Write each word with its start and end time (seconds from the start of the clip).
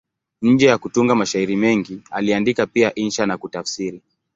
Nje 0.41 0.65
ya 0.67 0.77
kutunga 0.77 1.15
mashairi 1.15 1.55
mengi, 1.55 2.01
aliandika 2.11 2.65
pia 2.67 2.95
insha 2.95 3.25
na 3.25 3.37
kutafsiri. 3.37 4.01